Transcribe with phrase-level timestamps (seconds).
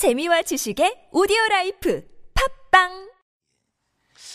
[0.00, 2.02] 재미와 지식의 오디오 라이프
[2.70, 3.10] 팝빵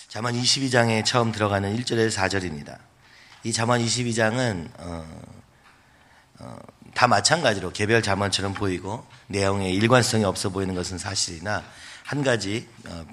[0.10, 2.78] 자만 22장에 처음 들어가는 1절에서 4절입니다.
[3.46, 5.22] 이 자만 22장은 어,
[6.42, 6.56] 어,
[6.94, 11.64] 다 마찬가지로 개별 자만처럼 보이고 내용의 일관성이 없어 보이는 것은 사실이나
[12.04, 13.04] 한 가지 어,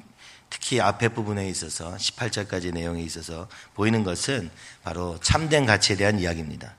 [0.50, 4.50] 특히 앞에 부분에 있어서 18절까지 내용에 있어서 보이는 것은
[4.82, 6.76] 바로 참된 가치에 대한 이야기입니다.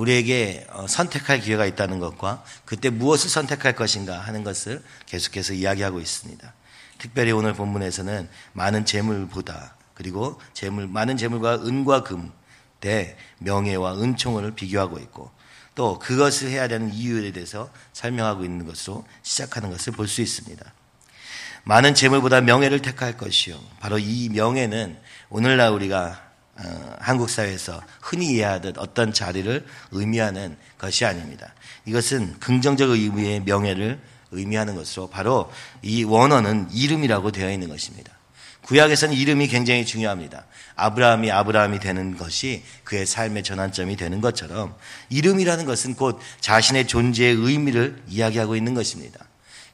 [0.00, 6.54] 우리에게 어, 선택할 기회가 있다는 것과 그때 무엇을 선택할 것인가 하는 것을 계속해서 이야기하고 있습니다.
[6.98, 12.32] 특별히 오늘 본문에서는 많은 재물보다 그리고 재물 많은 재물과 은과 금
[12.80, 15.30] 대 명예와 은총을 비교하고 있고
[15.74, 20.64] 또 그것을 해야 되는 이유에 대해서 설명하고 있는 것으로 시작하는 것을 볼 수 있습니다.
[21.64, 23.60] 많은 재물보다 명예를 택할 것이요.
[23.80, 24.98] 바로 이 명예는
[25.28, 26.29] 오늘날 우리가
[26.62, 31.54] 어, 한국 사회에서 흔히 이해하듯 어떤 자리를 의미하는 것이 아닙니다.
[31.86, 33.98] 이것은 긍정적 의미의 명예를
[34.32, 35.50] 의미하는 것으로 바로
[35.82, 38.12] 이 원어는 이름이라고 되어 있는 것입니다.
[38.62, 40.44] 구약에서는 이름이 굉장히 중요합니다.
[40.76, 44.76] 아브라함이 아브라함이 되는 것이 그의 삶의 전환점이 되는 것처럼
[45.08, 49.20] 이름이라는 것은 곧 자신의 존재의 의미를 이야기하고 있는 것입니다.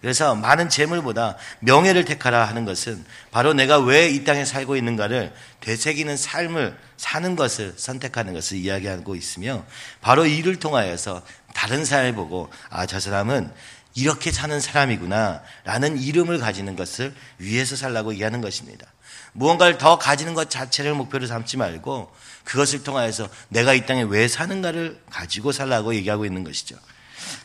[0.07, 6.17] 그래서 많은 재물보다 명예를 택하라 하는 것은 바로 내가 왜 이 땅에 살고 있는가를 되새기는
[6.17, 9.65] 삶을 사는 것을 선택하는 것을 이야기하고 있으며
[10.01, 11.23] 바로 이를 통하여서
[11.55, 13.51] 다른 사람을 보고 아, 저 사람은
[13.95, 18.87] 이렇게 사는 사람이구나 라는 이름을 가지는 것을 위해서 살라고 이해하는 것입니다.
[19.33, 22.13] 무언가를 더 가지는 것 자체를 목표로 삼지 말고
[22.45, 26.77] 그것을 통하여서 내가 이 땅에 왜 사는가를 가지고 살라고 얘기하고 있는 것이죠.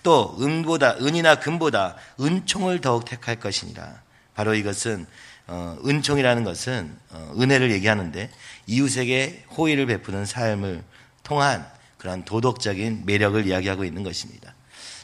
[0.04, 4.02] 또 은보다 은이나 금보다 은총을 더욱 택할 것이니라.
[4.34, 5.06] 바로 이것은
[5.48, 8.30] 어, 은총이라는 것은 어, 은혜를 얘기하는데
[8.68, 10.84] 이웃에게 호의를 베푸는 삶을
[11.24, 14.56] 통한 그런 도덕적인 매력을 이야기하고 있는 것입니다.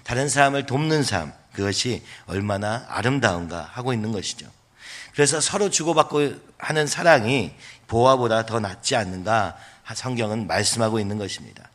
[0.03, 4.47] 다른 사람을 돕는 삶 그것이 얼마나 아름다운가 하고 있는 것이죠.
[5.13, 7.53] 그래서 서로 주고받고 하는 사랑이
[7.87, 9.57] 보화보다 더 낫지 않는가
[9.95, 11.69] 성경은 말씀하고 있는 것입니다.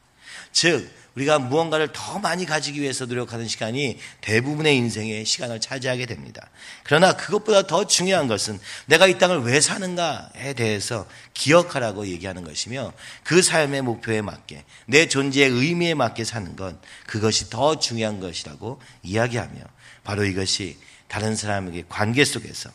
[0.53, 6.49] 즉 우리가 무언가를 더 많이 가지기 위해서 노력하는 시간이 대부분의 인생의 시간을 차지하게 됩니다.
[6.85, 12.93] 그러나 그것보다 더 중요한 것은 내가 이 땅을 왜 사는가에 대해서 기억하라고 얘기하는 것이며
[13.25, 19.61] 그 삶의 목표에 맞게 내 존재의 의미에 맞게 사는 건 그것이 더 중요한 것이라고 이야기하며
[20.05, 20.79] 바로 이것이
[21.09, 22.71] 다른 사람에게 관계 속에서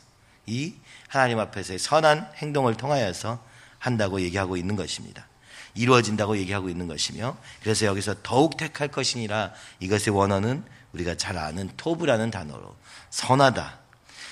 [0.46, 0.74] 이
[1.08, 3.44] 하나님 앞에서의 선한 행동을 통하여서
[3.80, 5.28] 한다고 얘기하고 있는 것입니다.
[5.78, 12.32] 이루어진다고 얘기하고 있는 것이며 그래서 여기서 더욱 택할 것이니라 이것의 원어는 우리가 잘 아는 토브라는
[12.32, 12.76] 단어로
[13.12, 13.80] 선하다.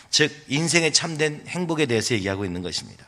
[0.10, 3.06] 즉인생에 참된 행복에 대해서 얘기하고 있는 것입니다.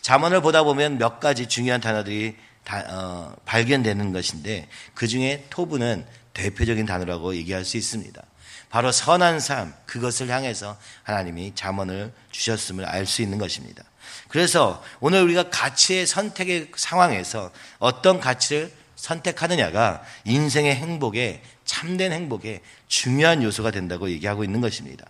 [0.00, 6.86] 자문을 보다 보면 몇 가지 중요한 단어들이 다, 어, 발견되는 것인데 그 중에 토브는 대표적인
[6.86, 8.22] 단어라고 얘기할 수 있습니다.
[8.70, 13.82] 바로 선한 삶 그것을 향해서 하나님이 자문을 주셨음을 알 수 있는 것입니다.
[14.28, 23.70] 그래서 오늘 우리가 가치의 선택의 상황에서 어떤 가치를 선택하느냐가 인생의 행복에 참된 행복에 중요한 요소가
[23.70, 25.06] 된다고 얘기하고 있는 것입니다.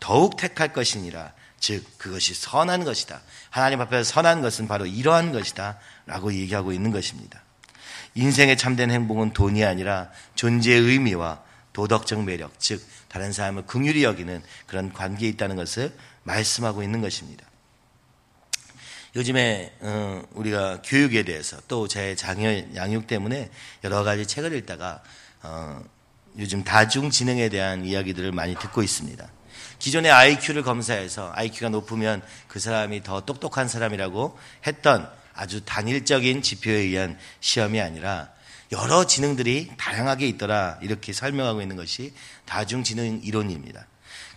[0.00, 1.32] 더욱 택할 것이니라.
[1.58, 3.20] 즉 그것이 선한 것이다.
[3.50, 5.78] 하나님 앞에서 선한 것은 바로 이러한 것이다.
[6.06, 7.40] 라고 얘기하고 있는 것입니다.
[8.14, 11.40] 인생의 참된 행복은 돈이 아니라 존재의 의미와
[11.72, 17.46] 도덕적 매력, 즉 다른 사람을 긍휼히 여기는 그런 관계에 있다는 것을 말씀하고 있는 것입니다.
[19.14, 23.50] 요즘에 어, 우리가 교육에 대해서 또 제 장애 양육 때문에
[23.84, 25.02] 여러 가지 책을 읽다가
[25.42, 25.82] 어,
[26.38, 29.28] 요즘 다중지능에 대한 이야기들을 많이 듣고 있습니다.
[29.78, 37.18] 기존의 IQ를 검사해서 IQ가 높으면 그 사람이 더 똑똑한 사람이라고 했던 아주 단일적인 지표에 의한
[37.40, 38.30] 시험이 아니라
[38.70, 42.14] 여러 지능들이 다양하게 있더라 이렇게 설명하고 있는 것이
[42.46, 43.86] 다중지능 이론입니다.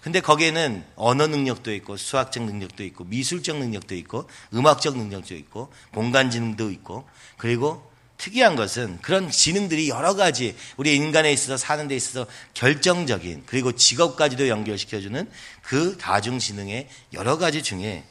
[0.06, 6.30] 근데 거기에는 언어 능력도 있고 수학적 능력도 있고 미술적 능력도 있고 음악적 능력도 있고 공간
[6.30, 7.84] 지능도 있고 그리고
[8.20, 14.48] 특이한 것은 그런 지능들이 여러 가지 우리 인간에 있어서 사는 데 있어서 결정적인 그리고 직업까지도
[14.48, 15.28] 연결시켜주는
[15.64, 18.04] 그 다중 지능의 여러 가지 중에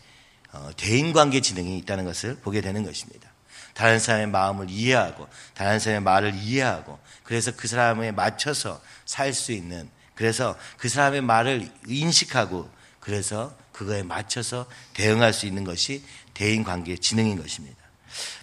[0.50, 3.30] 어, 대인관계 지능이 있다는 것을 보게 되는 것입니다.
[3.72, 9.88] 다른 사람의 마음을 이해하고 다른 사람의 말을 이해하고 그래서 그 사람에 맞춰서 살 수 있는
[10.14, 12.70] 그래서 그 사람의 말을 인식하고
[13.00, 17.76] 그래서 그거에 맞춰서 대응할 수 있는 것이 대인 관계의 지능인 것입니다.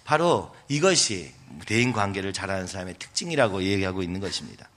[0.03, 1.33] 바로 이것이
[1.65, 4.67] 대인 관계를 잘하는 사람의 특징이라고 얘기하고 있는 것입니다.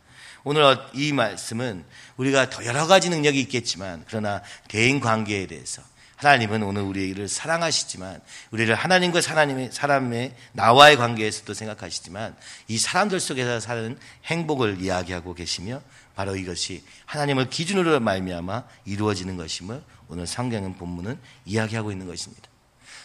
[0.45, 1.85] 오늘 이 말씀은
[2.17, 5.83] 우리가 더 여러 가지 능력이 있겠지만 그러나 대인 관계에 대해서
[6.17, 8.21] 하나님은 오늘 우리를 사랑하시지만
[8.53, 12.37] 우리를 하나님과 하나님의 사람의 나와의 관계에서도 생각하시지만
[12.69, 15.81] 이 사람들 속에서 사는 행복을 이야기하고 계시며
[16.15, 22.45] 바로 이것이 하나님을 기준으로 말미암아 이루어지는 것임을 오늘 성경은 본문은 이야기하고 있는 것입니다.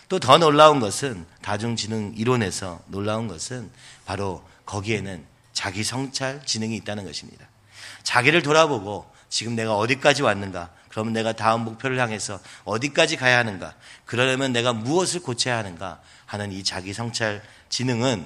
[0.09, 3.69] 또 더 놀라운 것은 다중지능 이론에서 놀라운 것은
[4.05, 5.23] 바로 거기에는
[5.53, 7.47] 자기 성찰 지능이 있다는 것입니다.
[8.03, 13.75] 자기를 돌아보고 지금 내가 어디까지 왔는가 그러면 내가 다음 목표를 향해서 어디까지 가야 하는가?
[14.05, 16.01] 그러려면 내가 무엇을 고쳐야 하는가?
[16.25, 18.25] 하는 이 자기 성찰 지능은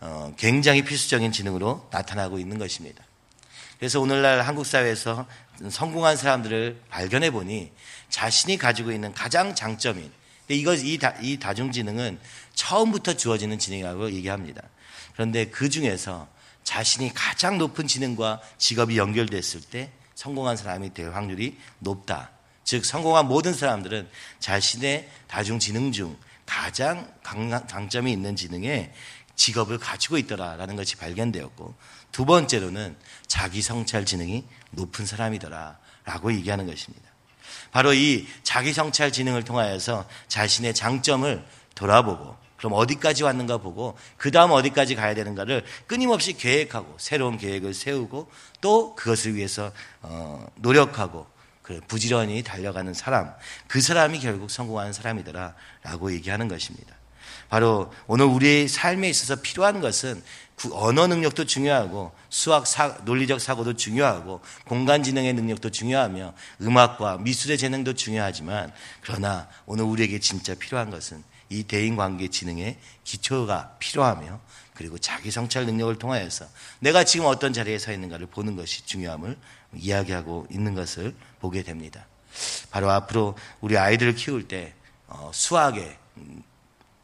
[0.00, 3.02] 어, 굉장히 필수적인 지능으로 나타나고 있는 것입니다.
[3.78, 5.26] 그래서 오늘날 한국 사회에서
[5.70, 7.72] 성공한 사람들을 발견해 보니
[8.10, 10.12] 자신이 가지고 있는 가장 장점인
[10.48, 12.20] 이거 이, 이 다중지능은
[12.54, 14.62] 처음부터 주어지는 지능이라고 얘기합니다.
[15.14, 16.28] 그런데 그 중에서
[16.62, 22.30] 자신이 가장 높은 지능과 직업이 연결됐을 때 성공한 사람이 될 확률이 높다.
[22.64, 24.08] 즉 성공한 모든 사람들은
[24.40, 28.92] 자신의 다중지능 중 가장 강점이 있는 지능에
[29.36, 31.74] 직업을 가지고 있더라라는 것이 발견되었고
[32.10, 32.96] 두 번째로는
[33.28, 37.06] 자기 성찰 지능이 높은 사람이더라라고 얘기하는 것입니다.
[37.70, 44.50] 바로 이 자기 성찰 지능을 통하여서 자신의 장점을 돌아보고 그럼 어디까지 왔는가 보고 그 다음
[44.50, 48.30] 어디까지 가야 되는가를 끊임없이 계획하고 새로운 계획을 세우고
[48.60, 49.72] 또 그것을 위해서
[50.02, 51.26] 어, 노력하고
[51.62, 53.32] 그 부지런히 달려가는 사람
[53.68, 56.94] 그 사람이 결국 성공하는 사람이더라라고 얘기하는 것입니다.
[57.48, 60.20] 바로 오늘 우리의 삶에 있어서 필요한 것은
[60.72, 66.32] 언어 능력도 중요하고 수학 사, 논리적 사고도 중요하고 공간 지능의 능력도 중요하며
[66.62, 68.72] 음악과 미술의 재능도 중요하지만
[69.02, 74.40] 그러나 오늘 우리에게 진짜 필요한 것은 이 대인 관계 지능의 기초가 필요하며
[74.74, 76.46] 그리고 자기 성찰 능력을 통하여서
[76.80, 79.38] 내가 지금 어떤 자리에 서 있는가를 보는 것이 중요함을
[79.76, 82.06] 이야기하고 있는 것을 보게 됩니다.
[82.70, 86.42] 바로 앞으로 우리 아이들을 키울 때수학의뭐 어, 음,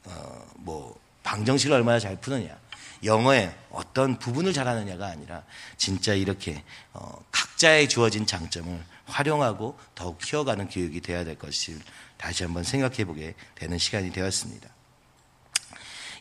[0.07, 2.62] 어, 방정식을 얼마나 잘 푸느냐
[3.05, 5.43] 영어의 어떤 부분을 잘하느냐가 아니라
[5.77, 6.63] 진짜 이렇게
[6.93, 11.79] 어, 각자의 주어진 장점을 활용하고 더욱 키워가는 교육이 되어야 될 것을
[12.17, 14.69] 다시 한번 생각해 보게 되는 시간이 되었습니다.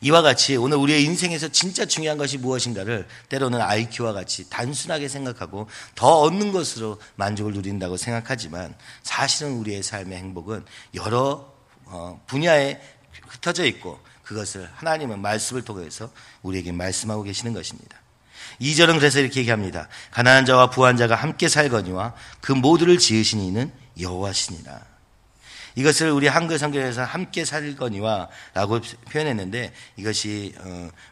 [0.03, 6.21] 이와 같이 오늘 우리의 인생에서 진짜 중요한 것이 무엇인가를 때로는 IQ와 같이 단순하게 생각하고 더
[6.21, 8.73] 얻는 것으로 만족을 누린다고 생각하지만
[9.03, 11.53] 사실은 우리의 삶의 행복은 여러
[11.85, 12.81] 어, 분야에
[13.27, 16.11] 흩어져 있고 그것을 하나님은 말씀을 통해서
[16.43, 17.97] 우리에게 말씀하고 계시는 것입니다.
[18.59, 19.87] 2절은 그래서 이렇게 얘기합니다.
[20.11, 24.79] 가난한 자와 부한 자가 함께 살거니와 그 모두를 지으신 이는 여호와시니라.
[25.75, 30.53] 이것을 우리 한글 성경에서 함께 살거니와라고 표현했는데 이것이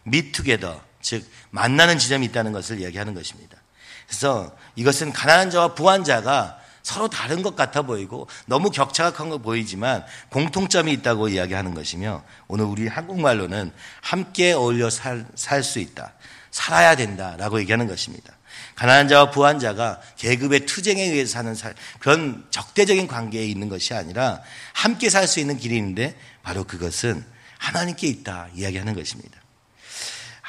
[0.03, 3.57] 미투게더 어, 즉 만나는 지점이 있다는 것을 이야기하는 것입니다.
[4.05, 6.59] 그래서 이것은 가난한 자와 부한 자가
[6.93, 12.65] 서로 다른 것 같아 보이고 너무 격차가 큰 것 보이지만 공통점이 있다고 이야기하는 것이며 오늘
[12.65, 13.71] 우리 한국말로는
[14.01, 16.13] 함께 어울려 살 수 있다.
[16.49, 17.35] 살아야 된다.
[17.37, 18.33] 라고 얘기하는 것입니다.
[18.73, 24.41] 가난한 자와 부한 자가 계급의 투쟁에 의해서 사는 살, 그런 적대적인 관계에 있는 것이 아니라
[24.73, 27.23] 함께 살 수 있는 길이 있는데 바로 그것은
[27.59, 28.47] 하나님께 있다.
[28.55, 29.38] 이야기하는 것입니다.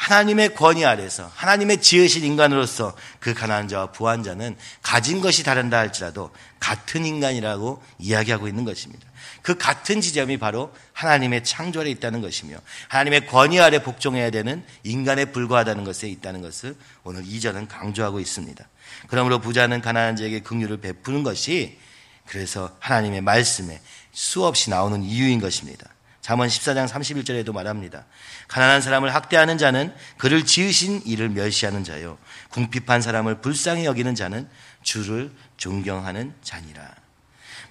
[0.00, 7.05] 하나님의 권위 아래서 하나님의 지으신 인간으로서 그가난 자와 부한 자는 가진 것이 다른다 할지라도 같은
[7.05, 9.06] 인간이라고 이야기하고 있는 것입니다.
[9.43, 12.56] 그 같은 지점이 바로 하나님의 창조에 있다는 것이며
[12.88, 18.64] 하나님의 권위 아래 복종해야 되는 인간에 불과하다는 것에 있다는 것을 오늘 이절은 강조하고 있습니다.
[19.08, 21.79] 그러므로 부자는 가난한 자에게 긍휼을 베푸는 것이
[22.26, 23.79] 그래서 하나님의 말씀에
[24.12, 25.85] 수없이 나오는 이유인 것입니다.
[26.21, 28.05] 잠언 14장 31절에도 말합니다.
[28.49, 32.19] 가난한 사람을 학대하는 자는 그를 지으신 이를 멸시하는 자요.
[32.50, 34.47] 궁핍한 사람을 불쌍히 여기는 자는
[34.83, 36.95] 주를 존경하는 자니라.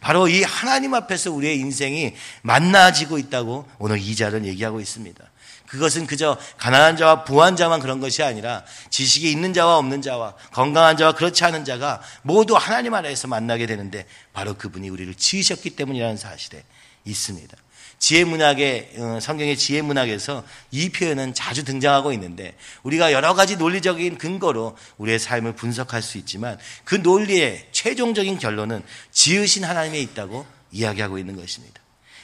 [0.01, 5.23] 바로 이 하나님 앞에서 우리의 인생이 만나지고 있다고 오늘 이자를 얘기하고 있습니다.
[5.67, 10.97] 그것은 그저 가난한 자와 부한 자만 그런 것이 아니라 지식이 있는 자와 없는 자와 건강한
[10.97, 16.63] 자와 그렇지 않은 자가 모두 하나님 안에서 만나게 되는데 바로 그분이 우리를 지으셨기 때문이라는 사실에
[17.05, 17.55] 있습니다.
[17.99, 24.17] 지혜 문학의 어, 성경의 지혜 문학에서 이 표현은 자주 등장하고 있는데 우리가 여러 가지 논리적인
[24.17, 31.35] 근거로 우리의 삶을 분석할 수 있지만 그 논리의 최종적인 결론은 지으신 하나님에 있다고 이야기하고 있는
[31.35, 31.79] 것입니다.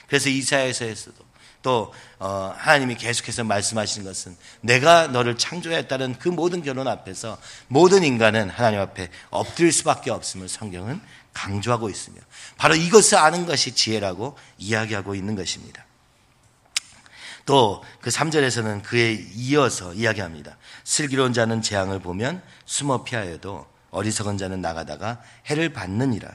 [0.08, 1.24] 그래서 이사야서에서도
[1.62, 8.50] 또 어, 하나님이 계속해서 말씀하시는 것은 내가 너를 창조했다는 그 모든 결론 앞에서 모든 인간은
[8.50, 11.02] 하나님 앞에 엎드릴 수밖에 없음을 성경은
[11.36, 12.20] 강조하고 있으며
[12.58, 15.86] 바로 이것을 아는 것이 지혜라고 이야기하고 있는 것입니다.
[17.46, 20.58] 또 그 3절에서는 그에 이어서 이야기합니다.
[20.84, 26.30] 슬기로운 자는 재앙을 보면 숨어 피하여도 어리석은 자는 나가다가 해를 받느니라.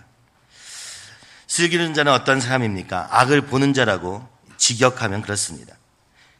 [1.46, 3.06] 슬기로운 자는 어떤 사람입니까?
[3.12, 5.76] 악을 보는 자라고 직역하면 그렇습니다.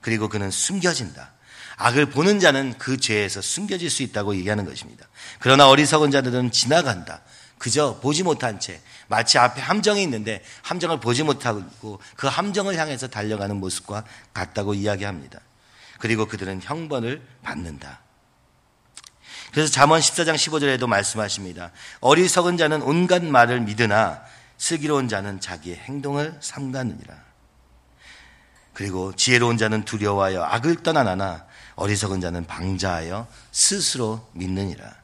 [0.00, 1.33] 그리고 그는 숨겨진다.
[1.76, 5.07] 악을 보는 자는 그 죄에서 숨겨질 수 있다고 얘기하는 것입니다.
[5.38, 7.23] 그러나 어리석은 자들은 지나간다.
[7.61, 13.55] 그저 보지 못한 채 마치 앞에 함정이 있는데 함정을 보지 못하고 그 함정을 향해서 달려가는
[13.61, 14.02] 모습과
[14.33, 15.38] 같다고 이야기합니다.
[15.99, 18.00] 그리고 그들은 형벌을 받는다.
[19.52, 21.71] 그래서 잠언 14장 15절에도 말씀하십니다.
[22.00, 24.25] 어리석은 자는 온갖 말을 믿으나
[24.57, 27.14] 슬기로운 자는 자기의 행동을 삼가느니라.
[28.73, 35.00] 그리고 지혜로운 자는 두려워하여 악을 떠나나나 어리석은 자는 방자하여 스스로 믿느니라.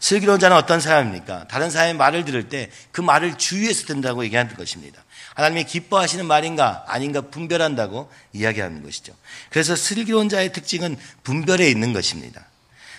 [0.00, 1.46] 슬기로운 자는 어떤 사람입니까?
[1.48, 5.02] 다른 사람의 말을 들을 때 그 말을 주의해서 든다고 얘기하는 것입니다.
[5.34, 9.12] 하나님이 기뻐하시는 말인가 아닌가 분별한다고 이야기하는 것이죠.
[9.50, 12.46] 그래서 슬기로운 자의 특징은 분별에 있는 것입니다.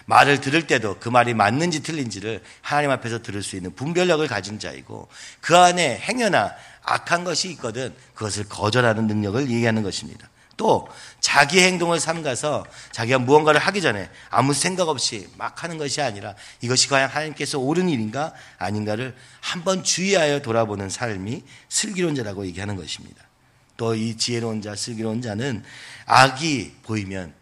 [0.06, 5.10] 말을 들을 때도 그 말이 맞는지 틀린지를 하나님 앞에서 들을 수 있는 분별력을 가진 자이고
[5.42, 10.30] 그 안에 행여나 악한 것이 있거든 그것을 거절하는 능력을 얘기하는 것입니다.
[10.60, 16.90] 또자기 행동을 삼가서 자기가 무언가를 하기 전에 아무 생각 없이 막 하는 것이 아니라 이것이
[16.90, 21.44] 과연 하나님께서 옳은 일인가 아닌가를 한번 주의하여 돌아보는 삶이
[21.80, 23.24] 슬기로운 자라고 얘기하는 것입니다.
[23.78, 25.64] 또 이 지혜로운 자, 슬기로운 자는
[26.06, 27.34] 악이 보이면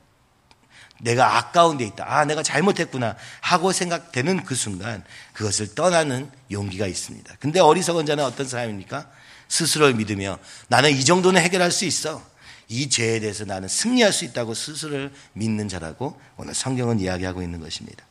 [1.02, 2.06] 내가 아까운 데 있다.
[2.08, 3.16] 아, 내가 잘못했구나.
[3.42, 7.36] 하고 생각되는 그 순간 그것을 떠나는 용기가 있습니다.
[7.40, 9.10] 근데 어리석은 자는 어떤 사람입니까?
[9.50, 12.24] 스스로를 믿으며 나는 이 정도는 해결할 수 있어.
[12.70, 18.04] 이 죄에 대해서 나는 승리할 수 있다고 스스로를 믿는 자라고 오늘 성경은 이야기하고 있는 것입니다.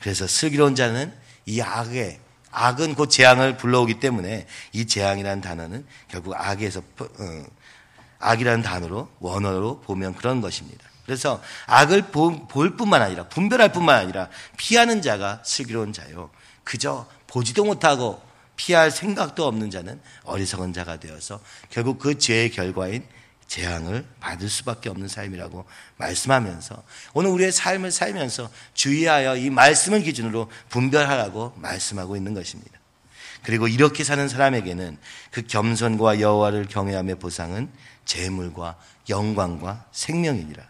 [0.00, 1.12] 그래서 슬기로운 자는
[1.46, 2.20] 이 악의
[2.50, 7.44] 악은 곧 재앙을 불러오기 때문에 이 재앙이라는 단어는 결국 악에서 어,
[8.20, 10.84] 악이라는 단어로 원어로 보면 그런 것입니다.
[11.04, 16.30] 그래서 악을 볼 뿐만 아니라 분별할 뿐만 아니라 피하는 자가 슬기로운 자요.
[16.62, 18.22] 그저 보지도 못하고
[18.56, 23.04] 피할 생각도 없는 자는 어리석은 자가 되어서 결국 그 죄의 결과인
[23.46, 25.64] 재앙을 받을 수밖에 없는 삶이라고
[25.96, 26.82] 말씀하면서
[27.12, 32.72] 오늘 우리의 삶을 살면서 주의하여 이 말씀을 기준으로 분별하라고 말씀하고 있는 것입니다.
[33.42, 34.96] 그리고 이렇게 사는 사람에게는
[35.30, 37.70] 그 겸손과 여호와를 경외함의 보상은
[38.06, 38.76] 재물과
[39.10, 40.62] 영광과 생명이니라.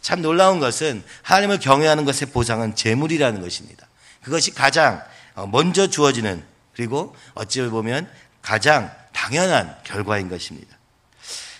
[0.00, 3.86] 참 놀라운 것은 하나님을 경외하는 것의 보상은 재물이라는 것입니다.
[4.22, 5.02] 그것이 가장
[5.34, 8.10] 어, 먼저 주어지는 그리고 어찌 보면
[8.42, 10.76] 가장 당연한 결과인 것입니다.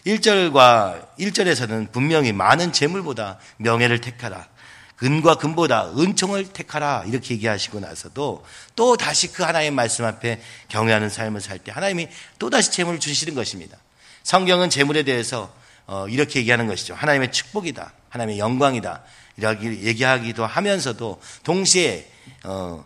[0.06, 4.46] 1절과 1절에서는 분명히 많은 재물보다 명예를 택하라.
[5.04, 8.44] 은과 금보다 은총을 택하라 이렇게 얘기하시고 나서도
[8.76, 13.34] 또 다시 그 하나님의 말씀 앞에 경외하는 삶을 살 때 하나님이 또 다시 재물을 주시는
[13.34, 13.76] 것입니다.
[14.22, 15.52] 성경은 재물에 대해서
[15.86, 16.94] 어, 이렇게 얘기하는 것이죠.
[16.94, 19.02] 하나님의 축복이다, 하나님의 영광이다
[19.38, 22.06] 이렇게 얘기하기도 하면서도 동시에
[22.44, 22.84] 어,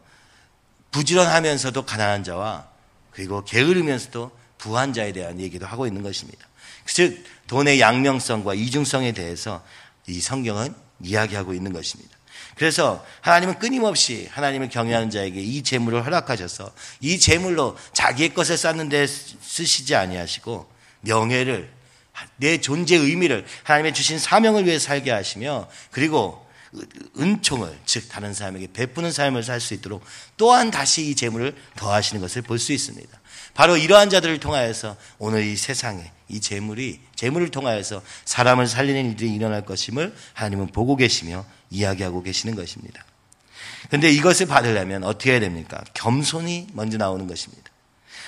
[0.93, 2.65] 부지런하면서도 가난한 자와
[3.11, 6.47] 그리고 게으르면서도 부한 자에 대한 얘기도 하고 있는 것입니다.
[6.87, 9.65] 즉 돈의 양명성과 이중성에 대해서
[10.07, 12.17] 이 성경은 이야기하고 있는 것입니다.
[12.55, 19.95] 그래서 하나님은 끊임없이 하나님을 경외하는 자에게 이 재물을 허락하셔서 이 재물로 자기의 것에 쌓는데 쓰시지
[19.95, 20.71] 아니하시고
[21.03, 21.71] 명예를
[22.37, 26.47] 내존재 의미를 하나님의 주신 사명을 위해 살게 하시며 그리고
[27.19, 30.03] 은총을 즉 다른 사람에게 베푸는 삶을 살 수 있도록
[30.39, 33.19] 또한 다시 이 재물을 더하시는 것을 볼 수 있습니다.
[33.57, 39.65] 바로 이러한 자들을 통하여서 오늘 이 세상에 이 재물이 재물을 통하여서 사람을 살리는 일들이 일어날
[39.65, 43.03] 것임을 하나님은 보고 계시며 이야기하고 계시는 것입니다.
[43.89, 45.81] 그런데 이것을 받으려면 어떻게 해야 됩니까?
[45.95, 47.65] 겸손이 먼저 나오는 것입니다.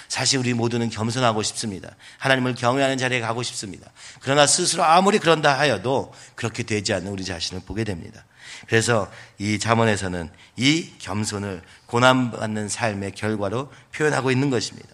[0.09, 1.95] 사실 우리 모두는 겸손하고 싶습니다.
[2.17, 3.93] 하나님을 경외하는 자리에 가고 싶습니다.
[4.21, 8.25] 그러나 스스로 아무리 그런다 하여도 그렇게 되지 않는 우리 자신을 보게 됩니다.
[8.67, 14.89] 그래서 이 자문에서는 이 겸손을 고난받는 삶의 결과로 표현하고 있는 것입니다.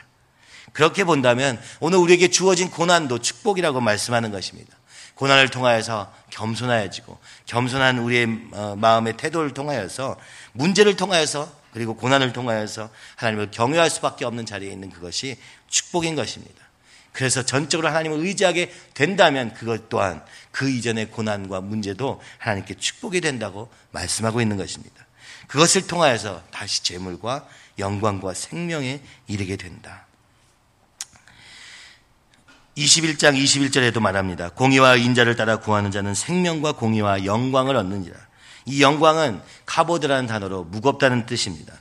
[0.74, 4.76] 그렇게 본다면 오늘 우리에게 주어진 고난도 축복이라고 말씀하는 것입니다.
[5.14, 7.16] 고난을 통하여서 겸손하여지고
[7.46, 10.16] 겸손한 우리의 어, 마음의 태도를 통하여서
[10.52, 15.36] 문제를 통하여서 그리고 고난을 통하여서 하나님을 경외할 수밖에 없는 자리에 있는 그것이
[15.68, 16.60] 축복인 것입니다.
[17.12, 24.40] 그래서 전적으로 하나님을 의지하게 된다면 그것 또한 그 이전의 고난과 문제도 하나님께 축복이 된다고 말씀하고
[24.40, 25.06] 있는 것입니다.
[25.46, 27.46] 그것을 통하여서 다시 재물과
[27.78, 30.06] 영광과 생명에 이르게 된다.
[32.76, 34.50] 21장 21절에도 말합니다.
[34.50, 38.14] 공의와 인자를 따라 구하는 자는 생명과 공의와 영광을 얻느니라.
[38.66, 41.72] 이 영광은 카보드라는 단어로 무겁다는 뜻입니다.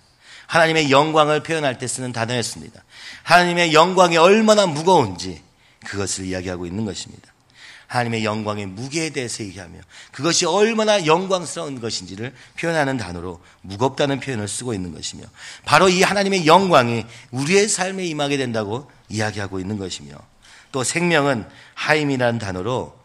[0.48, 2.84] 하나님의 영광을 표현할 때 쓰는 단어였습니다.
[3.24, 5.42] 하나님의 영광이 얼마나 무거운지
[5.86, 7.32] 그것을 이야기하고 있는 것입니다.
[7.88, 9.80] 하나님의 영광의 무게에 대해서 얘기하며
[10.12, 15.24] 그것이 얼마나 영광스러운 것인지를 표현하는 단어로 무겁다는 표현을 쓰고 있는 것이며
[15.64, 20.16] 바로 이 하나님의 영광이 우리의 삶에 임하게 된다고 이야기하고 있는 것이며
[20.74, 23.00] 또 생명은 하임이라는 단어로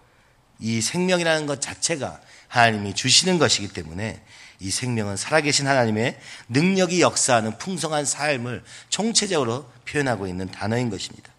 [0.59, 4.21] 이 생명이라는 것 자체가 하나님이 주시는 것이기 때문에
[4.61, 11.31] 이 생명은 살아계신 하나님의 능력이 역사하는 풍성한 삶을 총체적으로 표현하고 있는 단어인 것입니다.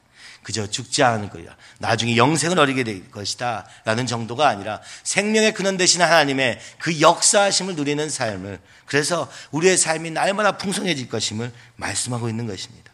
[0.44, 1.58] 그저 죽지 않을 거라.
[1.80, 3.66] 나중에 영생을 어리게 될 것이다.
[3.84, 11.10] 라는 정도가 아니라 생명의 근원 되신 하나님의 그역사심을 누리는 삶을 그래서 우리의 삶이 날마다 풍성해질
[11.10, 12.92] 것임을 말씀하고 있는 것입니다.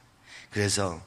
[0.50, 1.00] 그래서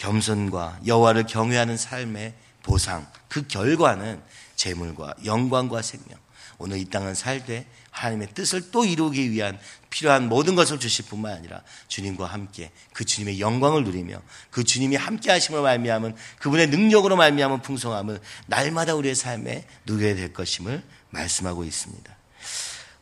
[0.00, 4.20] 겸손과 여호와를 경외하는 삶의 보상 그 결과는
[4.56, 6.18] 재물과 영광과 생명
[6.58, 9.58] 오늘 이 땅은 살되 하나님의 뜻을 또 이루기 위한
[9.90, 15.30] 필요한 모든 것을 주실 뿐만 아니라 주님과 함께 그 주님의 영광을 누리며 그 주님이 함께
[15.32, 22.16] 하심을 말미암은 그분의 능력으로 말미암은 풍성함을 날마다 우리의 삶에 누리게 될 것임을 말씀하고 있습니다.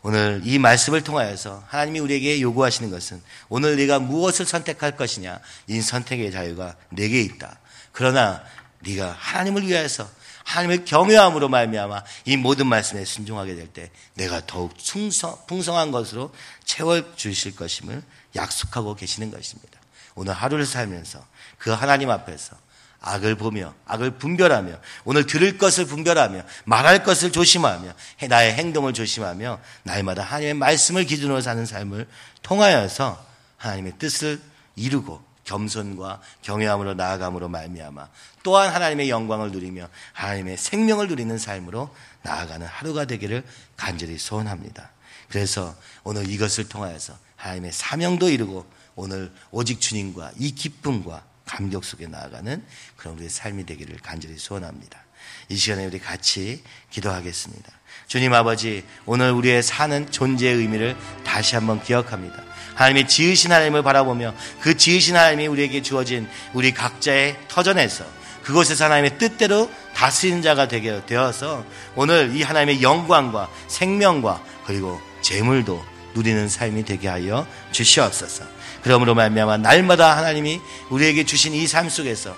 [0.02, 6.30] 오늘 이 말씀을 통하여서 하나님이 우리에게 요구하시는 것은 오늘 네가 무엇을 선택할 것이냐 이 선택의
[6.30, 7.58] 자유가 내게 있다.
[7.92, 8.42] 그러나
[8.80, 10.08] 네가 하나님을 위하여서
[10.44, 16.32] 하나님을 경외함으로 말미암아 이 모든 말씀에 순종하게 될 때 내가 더욱 풍성, 한 것으로
[16.64, 18.02] 채워 주실 것임을
[18.36, 19.78] 약속하고 계시는 것입니다.
[20.14, 21.24] 오늘 하루를 살면서
[21.58, 22.56] 그 하나님 앞에서
[23.00, 24.74] 악을 보며 악을 분별하며
[25.04, 27.92] 오늘 들을 것을 분별하며 말할 것을 조심하며
[28.28, 32.08] 나의 행동을 조심하며 날마다 하나님의 말씀을 기준으로 사는 삶을
[32.42, 33.24] 통하여서
[33.56, 34.40] 하나님의 뜻을
[34.76, 38.08] 이루고 겸손과 경외함으로 나아감으로 말미암아
[38.42, 43.44] 또한 하나님의 영광을 누리며 하나님의 생명을 누리는 삶으로 나아가는 하루가 되기를
[43.76, 44.90] 간절히 소원합니다.
[45.28, 45.74] 그래서
[46.04, 52.62] 오늘 이것을 통하여서 하나님의 사명도 이루고 오늘 오직 주님과 이 기쁨과 감격 속에 나아가는
[52.96, 55.00] 그런 우리의 삶이 되기를 간절히 소원합니다.
[55.48, 57.72] 이 시간에 우리 같이 기도하겠습니다.
[58.06, 62.44] 주님 아버지, 오늘 우리의 사는 존재의 의미를 다시 한번 기억합니다.
[62.76, 68.04] 하나님의 지으신 하나님을 바라보며 그 지으신 하나님이 우리에게 주어진 우리 각자의 터전에서
[68.44, 75.84] 그곳에서 하나님의 뜻대로 다스리는 자가 되게 되어서 오늘 이 하나님의 영광과 생명과 그리고 재물도
[76.14, 78.44] 누리는 삶이 되게 하여 주시옵소서.
[78.82, 80.60] 그러므로 말미암아 날마다 하나님이
[80.90, 82.34] 우리에게 주신 이 삶 속에서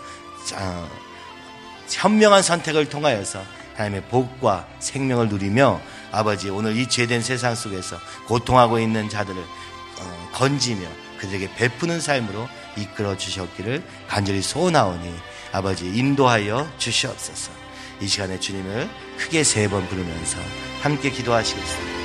[0.54, 0.90] 어,
[1.88, 3.42] 현명한 선택을 통하여서
[3.76, 5.80] 하나님의 복과 생명을 누리며
[6.12, 10.88] 아버지 오늘 이 죄된 세상 속에서 고통하고 있는 자들을 어, 건지며
[11.20, 15.14] 그들에게 베푸는 삶으로 이끌어 주셨기를 간절히 소원하오니
[15.52, 17.52] 아버지 인도하여 주시옵소서.
[18.00, 20.38] 이 시간에 주님을 크게 세 번 부르면서
[20.80, 21.99] 함께 기도하시겠습니다.